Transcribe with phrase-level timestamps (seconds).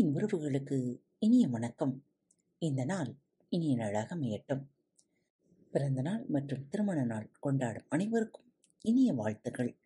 [0.00, 2.04] அன்பின் உறவுகளுக்கு இனிய வணக்கம்.
[2.58, 3.16] இந்த நாள்
[3.48, 4.66] இனிய நாளாக அமையட்டும்.
[5.70, 9.78] பிறந்த நாள் மற்றும் திருமண நாள் கொண்டாடும் அனைவருக்கும் இனிய வாழ்த்துகள்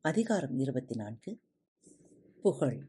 [0.00, 1.40] அதிகாரம் இருபத்தி நான்கு
[2.40, 2.86] புகழ்.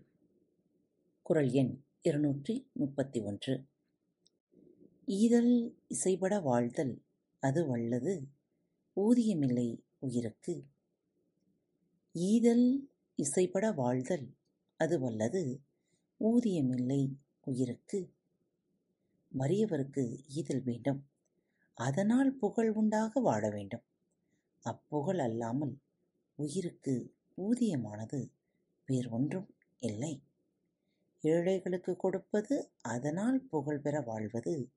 [1.21, 3.65] குரல் எண் இருநூற்றி முப்பத்தி ஒன்று.
[5.05, 7.03] ஈதல் இசைபட வாழ்தல்
[7.39, 8.27] அது வல்லது
[8.95, 10.65] ஊதியமில்லை உயிருக்கு.
[12.13, 14.35] ஈதல் இசைபட வாழ்தல்
[14.77, 15.61] அது வல்லது
[16.23, 18.13] ஊதியமில்லை உயிருக்கு.
[19.37, 21.07] வறியவருக்கு ஈதல் வேண்டும்.
[21.73, 23.83] அதனால் புகழ் உண்டாக வாழ வேண்டும்.
[24.61, 25.77] அப்புகழ் அல்லாமல்
[26.35, 28.29] உயிருக்கு ஊதியமானது
[28.85, 30.23] வேறு ஒன்றும் இல்லை.
[31.21, 34.69] ஏழைகளுக்கு கொடுப்பது அதனால் புகழ் பெற வாழ்வது.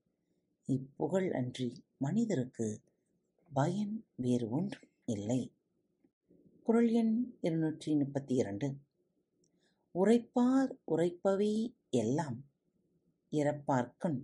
[0.66, 2.80] இப்புகழ் அன்றி மனிதருக்கு
[3.52, 5.52] பயன் வேறு ஒன்றும் இல்லை.
[6.62, 8.74] குரல் எண் இருநூற்றி முப்பத்தி இரண்டு.
[9.98, 12.44] உரைப்பார் உரைப்பவை எல்லாம்
[13.32, 14.20] இறப்பார்க்கண்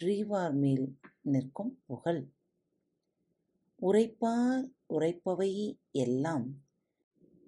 [0.00, 2.32] ரீவார் மேல் நிற்கும் புகழ்.
[3.80, 6.64] உரைப்பார் உரைப்பவை எல்லாம்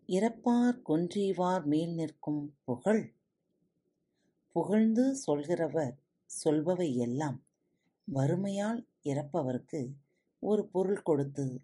[0.07, 3.15] இறப்பார் கொன்றீவார் மேல் நிற்கும் புகழ்.
[4.53, 5.95] புகழ்ந்து சொல்கிறவர்
[6.45, 7.47] சொல்பவை எல்லாம்
[8.05, 9.93] வறுமையால் இறப்பவர்க்கு
[10.41, 11.61] ஒரு பொருள் கொடுத்து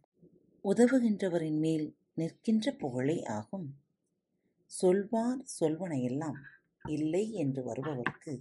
[0.64, 3.83] உதவுகின்றவரின் மேல் நிற்கின்ற புகழே ஆகும்.
[4.80, 6.38] சொல்வார் சொல்வனையெல்லாம்
[6.88, 8.32] இல்லை என்று வருபவர்க்கு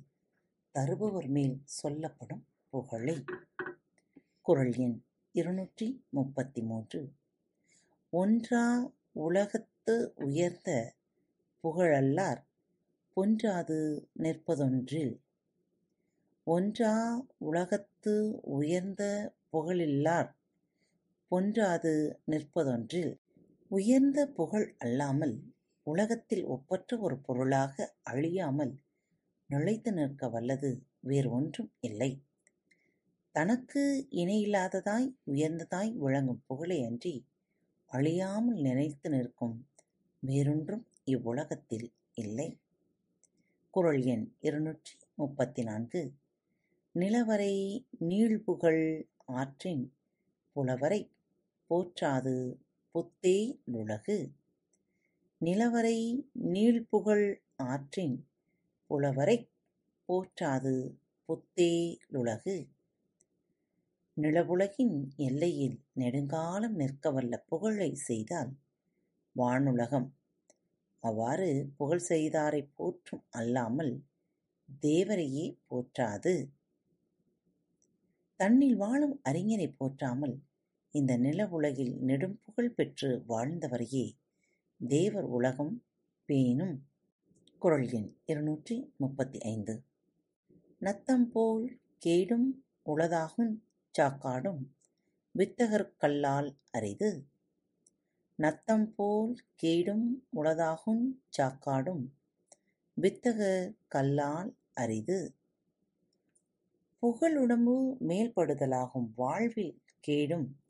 [0.76, 3.24] தருபவர் மேல் சொல்லப்படும் புகழை.
[4.42, 7.02] குரல் எண் இருநூற்றி முப்பத்தி மூன்று
[8.10, 10.96] ஒன்றா உலகத்து உயர்ந்த
[11.64, 12.42] புகழல்லார்
[13.18, 13.80] பொன்றாது
[14.20, 15.16] நிற்பதொன்றில்.
[16.44, 16.94] ஒன்றா
[17.38, 19.04] உலகத்து உயர்ந்த
[19.52, 20.32] புகழில்லார்
[21.32, 21.94] பொன்றாது
[22.32, 23.14] நிற்பதொன்றில்.
[23.72, 25.36] உயர்ந்த புகழ் அல்லாமல்
[25.88, 28.74] உலகத்தில் ஒப்பற்ற ஒரு பொருளாக அழியாமல்
[29.50, 32.12] நிலைத்து நிற்க வல்லது வேறு ஒன்றும் இல்லை.
[33.36, 33.82] தனக்கு
[34.12, 37.16] இணையில்லாததாய் உயர்ந்ததாய் விளங்கும் புகழே அன்றி
[37.92, 39.56] அழியாமல் நினைத்து நிற்கும்
[40.24, 42.50] வேறொன்றும் இவ்வுலகத்தில் இல்லை.
[43.74, 46.02] குரல் எண் இருநூற்றி முப்பத்தி நான்கு
[46.96, 47.54] நிலவரை
[48.00, 48.86] நீழ்புகழ்
[49.34, 49.84] ஆற்றின்
[50.56, 51.02] புலவரை
[51.70, 52.36] போற்றாது
[52.96, 53.38] புத்தே
[53.72, 54.18] லுலகு.
[55.44, 55.98] நிலவரை
[56.54, 57.28] நீள்புகழ்
[57.66, 58.18] ஆற்றின்
[58.90, 59.38] புலவரை
[60.10, 60.74] போற்றாது
[61.30, 61.72] புத்தே
[62.12, 62.56] லுலகு.
[64.18, 68.52] நிலவுலகின் எல்லையில் நெடுங்காலம் நிற்கவல்ல புகழை செய்தால்
[69.36, 70.08] வானுலகம்.
[71.04, 73.94] அவ்வாறு புகழ் செய்தாரை போற்றும் அல்லாமல்
[74.84, 76.36] தேவரையே போற்றாது.
[78.40, 80.36] தன்னில் வாழும் அறிஞரை போற்றாமல்
[80.96, 84.06] இந்த நில உலகில் நெடும் புகழ் பெற்று வாழ்ந்தவரையே
[84.88, 85.84] தேவர் உலகம்
[86.26, 86.80] பேணும்
[87.60, 89.84] குரல் எண் இருநூற்றி முப்பத்தி ஐந்து
[90.78, 93.54] நத்தம் போல் கேடும் உளதாகும்
[94.00, 94.62] சாக்காடும்
[95.36, 97.28] வித்தகர்கல்லால் அரிது.
[98.36, 101.06] நத்தம் போல் கேடும் உளதாகும்
[101.38, 102.04] சாக்காடும்
[103.02, 105.36] வித்தகர் கல்லால் அரிது.
[107.04, 110.63] புகழுடம்பு மேல்படுதலாகும் வாழ்வில் கேடும்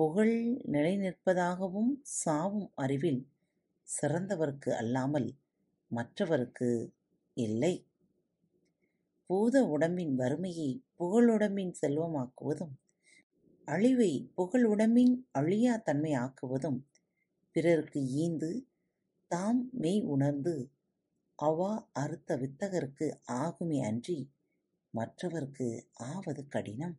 [0.00, 3.28] புகழ் நிலை நிற்பதாகவும் சாவும் அறிவில்
[3.88, 5.26] சிறந்தவர்க்கு அல்லாமல்
[5.90, 6.68] மற்றவர்க்கு
[7.36, 7.72] இல்லை.
[9.26, 12.72] பூத உடம்பின் வறுமையை புகழுடம்பின் செல்வமாக்குவதும்
[13.64, 16.80] அழிவை புகழ் உடம்பின் அழியா தன்மை ஆக்குவதும்
[17.56, 18.50] பிறருக்கு ஈந்து
[19.26, 20.70] தாம் மெய் உணர்ந்து
[21.34, 24.18] அவா அறுத்த வித்தகருக்கு ஆகுமே அன்றி
[24.94, 26.96] மற்றவர்க்கு ஆவது கடினம்.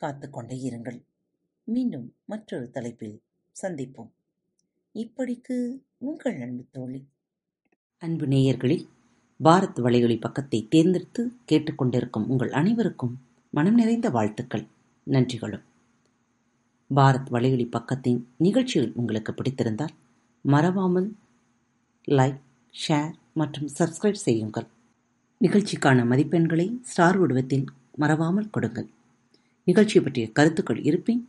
[0.00, 1.00] காத்துக்கொண்டே இருங்கள்.
[1.68, 3.20] மீண்டும் மற்றொரு தலைப்பில்
[3.62, 4.08] சந்திப்போம்.
[4.94, 7.06] இப்படிக்கு உங்கள் அன்பு தோழி.
[7.98, 8.88] அன்பு நேயர்களில்
[9.44, 13.20] பாரத் வலையொலி பக்கத்தை தேர்ந்தெடுத்து கேட்டுக்கொண்டிருக்கும் உங்கள் அனைவருக்கும்
[13.50, 14.66] மனம் நிறைந்த வாழ்த்துக்கள்
[15.10, 15.62] நன்றிகளும்.
[16.94, 19.94] பாரத் வலையொலி பக்கத்தின் நிகழ்ச்சிகள் உங்களுக்கு பிடித்திருந்தால்
[20.40, 21.16] மறவாமல்
[22.08, 22.40] லைக்
[22.88, 24.66] ஷேர் மற்றும் சப்ஸ்கிரைப் செய்யுங்கள்.
[25.40, 27.64] நிகழ்ச்சிக்கான மதிப்பெண்களை ஸ்டார் உடவத்தில்
[27.94, 28.88] மறவாமல் கொடுங்கள்.
[29.64, 31.28] நிகழ்ச்சி பற்றிய கருத்துக்கள் இருப்பின்